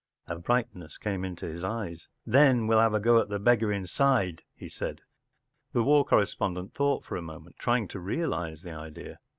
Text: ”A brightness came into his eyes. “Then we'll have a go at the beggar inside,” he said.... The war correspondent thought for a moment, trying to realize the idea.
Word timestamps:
”A 0.25 0.35
brightness 0.39 0.97
came 0.97 1.23
into 1.23 1.45
his 1.45 1.63
eyes. 1.63 2.07
“Then 2.25 2.65
we'll 2.65 2.79
have 2.79 2.95
a 2.95 2.99
go 2.99 3.21
at 3.21 3.29
the 3.29 3.37
beggar 3.37 3.71
inside,” 3.71 4.41
he 4.55 4.67
said.... 4.67 5.01
The 5.73 5.83
war 5.83 6.03
correspondent 6.03 6.73
thought 6.73 7.05
for 7.05 7.17
a 7.17 7.21
moment, 7.21 7.57
trying 7.59 7.87
to 7.89 7.99
realize 7.99 8.63
the 8.63 8.71
idea. 8.71 9.19